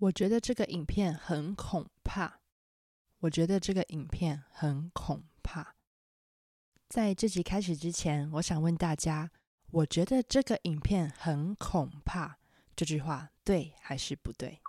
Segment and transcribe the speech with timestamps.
[0.00, 2.40] 我觉得这个影片很恐怕。
[3.20, 5.74] 我觉得这个影片很恐怕。
[6.88, 9.32] 在这集开始之前，我想问大家：
[9.72, 12.38] 我觉得这个影片很恐怕，
[12.76, 14.60] 这句话对还是不对？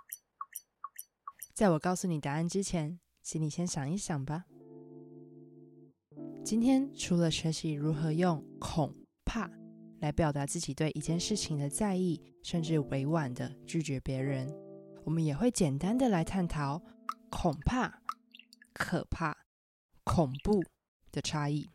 [1.54, 4.46] 在我告诉你答案之前，请你先想一想吧。
[6.44, 8.92] 今天除了学习如何用恐
[9.24, 9.48] 怕
[10.00, 14.52] 来表达自己对一件事情的在意，甚至委婉地拒绝别人，
[15.10, 16.80] 我们也会简单的来探讨
[17.30, 18.00] 恐怕。
[18.72, 19.36] 可怕、
[20.04, 20.62] 恐怖
[21.10, 21.68] 的差异。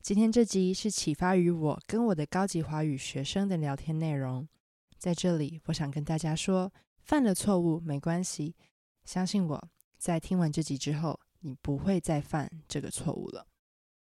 [0.00, 4.48] 今天这集是启发于我跟我的高级华语学生的聊天内容。
[4.96, 8.56] 在这里，我想跟大家说，犯了错误没关系，
[9.04, 9.68] 相信我，
[9.98, 13.46] 在听完这集之后，你不会再犯这个错误了。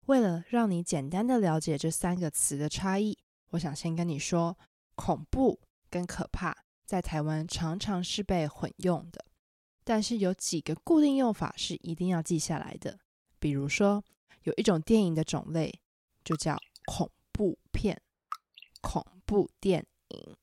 [0.07, 3.15] 为了让你简单的了解这三个词的差异，
[3.51, 4.57] 我想先跟你说，
[4.95, 5.61] 恐怖
[5.91, 9.25] 跟可怕在台湾常常是被混用的。
[9.83, 12.99] 但是有几个固定用法是一定要记下来的，
[13.39, 14.03] 比如说
[14.43, 15.73] 有一种电影的种类
[16.23, 17.99] 就叫恐怖片、
[18.79, 20.37] 恐怖电影。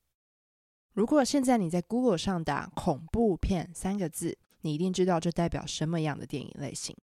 [0.92, 6.96] 如果现在你在 Google 上打“恐怖片”三个字，你一定知道这代表什么样的电影类型。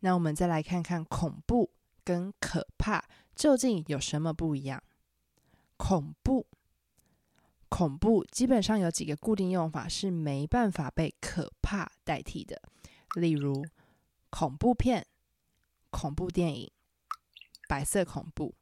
[0.00, 1.70] 那我们再来看看恐怖
[2.02, 3.04] 跟可怕
[3.36, 4.82] 究竟有什么不一样？
[5.76, 6.46] 恐怖。
[7.72, 12.60] 恐怖基本上有几个固定用法是没办法被可怕代替的，
[13.14, 13.64] 例如
[14.28, 15.06] 恐怖片、
[15.90, 16.70] 恐怖电影、
[17.70, 18.54] 白色恐怖，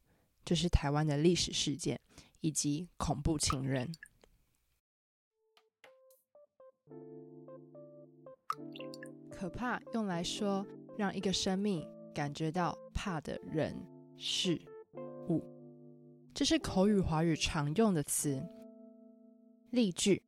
[0.45, 1.99] 就是台湾的历史事件，
[2.39, 3.91] 以及恐怖情人。
[9.29, 10.65] 可怕用来说
[10.97, 13.75] 让一个生命感觉到怕的人、
[14.15, 14.61] 事、
[15.27, 15.43] 物，
[16.33, 18.41] 这是口语华语常用的词。
[19.71, 20.21] 例句：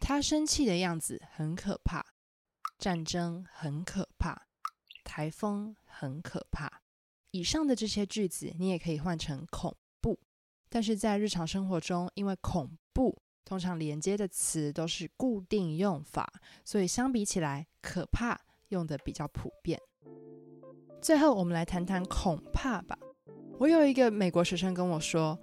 [0.00, 2.06] 他生气的样子很可怕，
[2.78, 4.46] 战争很可怕，
[5.04, 6.80] 台风很可怕。
[7.32, 10.18] 以上的这些句子，你也可以换成恐怖。
[10.68, 16.32] 但是在日常生活中，因为恐怖通常连接的词都是固定用法，
[16.64, 19.80] 所以相比起来，可怕用的比较普遍。
[21.02, 22.98] 最后，我们来谈谈恐怕吧。
[23.58, 25.38] 我有一个美国学生跟我说，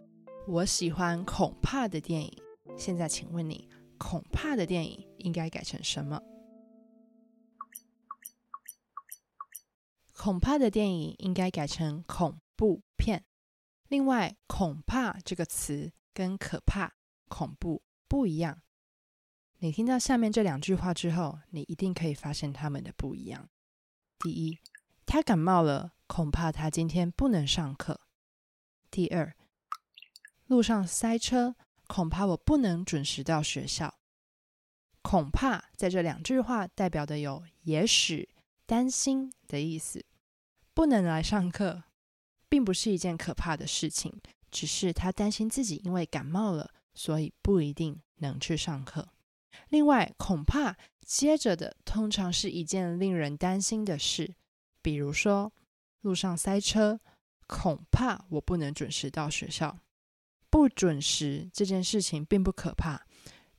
[0.48, 2.43] 我喜欢恐怕的电影。
[2.78, 6.22] 现在，请问你，恐怕的电影应该改成什么？
[10.12, 13.24] 恐怕的电影应该改成恐怖片。
[13.88, 16.96] 另外，恐怕这个词跟可怕、
[17.30, 18.62] 恐怖不一样。
[19.60, 23.50] 你听到下面这两句话之后，你一定可以发现它们的不一样。
[24.20, 24.60] 第一，
[25.06, 28.02] 他感冒了，恐怕他今天不能上课。
[28.90, 29.36] 第二，
[30.48, 31.56] 路上塞车。
[31.88, 33.94] 恐怕我不能准时到学校。
[35.02, 38.30] 恐怕在这两句话代表的有也许、
[38.66, 40.06] 担心的意思。
[40.74, 41.84] 不能来上课，
[42.50, 49.10] 并不是一件可怕的事情，只是他担心自己因为感冒了，所以不一定能去上课。
[49.70, 54.34] 另外，恐怕接着的通常是一件令人担心的事，
[54.82, 55.54] 比如说
[56.02, 57.00] 路上塞车，
[57.46, 59.78] 恐怕我不能准时到学校。
[60.54, 63.08] 不准时这件事情并不可怕，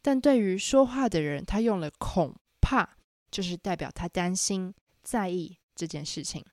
[0.01, 2.89] 但对于说话的人，他用了恐怕，
[3.33, 4.73] 就是代表他担心、
[5.03, 6.45] 在意这件事情。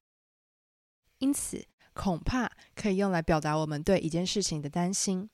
[1.19, 1.63] 因此，
[1.94, 5.29] 恐怕可以用来表达我们对一件事情的担心。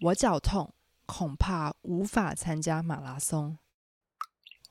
[0.00, 0.74] 我脚痛，
[1.06, 3.56] 恐怕无法参加马拉松。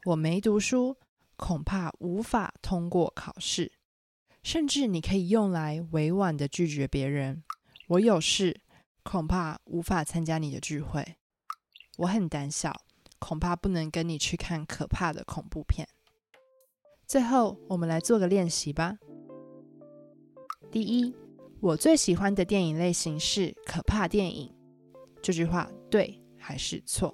[0.07, 0.97] 我没读书，
[1.37, 3.71] 恐怕无法通过考试。
[4.43, 7.45] 甚至你可以用来委婉地拒绝别人。
[7.87, 8.59] 我有事。
[9.03, 11.17] 恐怕无法参加你的聚会。
[11.97, 12.85] 我很胆小，
[13.19, 15.87] 恐怕不能跟你去看可怕的恐怖片。
[17.05, 18.97] 最后，我们来做个练习吧。
[20.71, 21.13] 第一，
[21.59, 24.55] 我最喜欢的电影类型是可怕电影。
[25.21, 27.13] 这句话对还是错？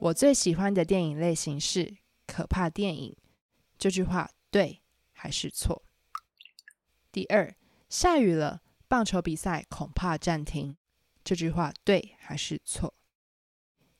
[0.00, 1.96] 我最喜欢的电影类型是
[2.26, 3.16] 可怕电影。
[3.78, 5.82] 这句话对还是错？
[7.12, 7.54] 第二，
[7.88, 8.60] 下雨了。
[8.88, 10.76] 棒球比赛恐怕暂停，
[11.24, 12.94] 这句话对还是错？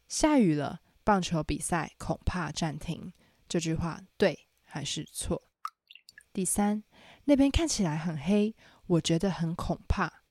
[0.06, 3.12] 下雨了，棒球比赛恐怕暂停，
[3.48, 5.42] 这句话对还是错？
[6.32, 6.84] 第三，
[7.24, 8.54] 那边看起来很黑，
[8.86, 10.22] 我觉得很恐怕，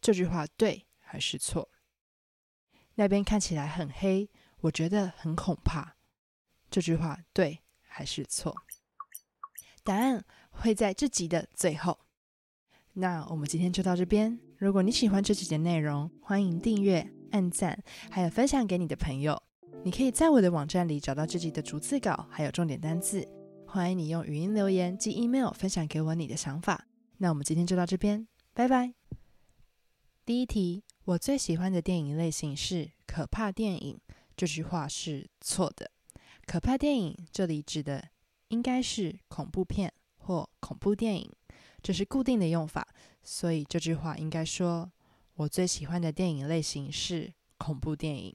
[0.00, 1.70] 这句话对还是错？
[2.96, 5.96] 那边看起来很黑，我觉得很恐怕，
[6.70, 8.54] 这句话对还是错？
[9.82, 12.05] 答案会在这集的最后。
[12.98, 14.38] 那我们今天就到这边。
[14.56, 17.78] 如果你喜欢这集的内容，欢迎订阅、按赞，
[18.10, 19.38] 还有分享给你的朋友。
[19.84, 23.22] 你可以在我的网站里找到自己的逐字稿，还有重点单字。
[23.66, 26.86] 欢迎你用语音留言及 email 分享给我你的想法。
[27.18, 28.94] 那我们今天就到这边，拜拜。
[30.24, 34.00] 第一题，我最喜欢的电影类型是可怕电影。
[34.34, 35.90] 这句话是错的。
[36.46, 38.08] 可怕电影这里指的
[38.48, 41.30] 应该是恐怖片或恐怖电影，
[41.86, 42.84] 这是固定的用法，
[43.22, 44.90] 所以这句话应该说
[45.34, 48.34] 我最喜欢的电影类型是恐怖电影。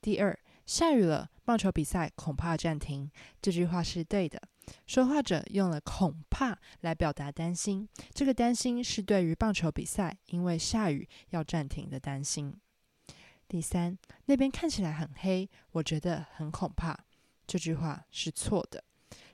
[0.00, 0.34] 第二，
[0.64, 3.10] 下雨了，棒球比赛恐怕暂停。
[3.42, 4.40] 这句话是对的。
[4.86, 12.58] 说话者用了“恐怕”来表达担心，这个担心是对于棒球比赛因为下雨要暂停的担心。
[13.46, 16.98] 第三，那边看起来很黑，我觉得很恐怕。
[17.46, 18.82] 这句话是错的。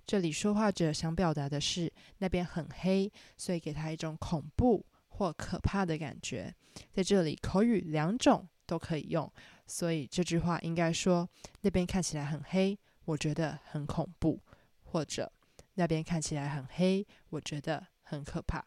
[0.07, 6.55] 这里说话者想表达的是那边很黑，所以给他一种恐怖或可怕的感觉。
[6.93, 9.33] 在这里，口语两种都可以用，
[9.67, 11.29] 所以这句话应该说
[11.61, 14.41] 那边看起来很黑，我觉得很恐怖。
[14.87, 15.33] 或者
[15.75, 18.65] 那边看起来很黑，我觉得很可怕。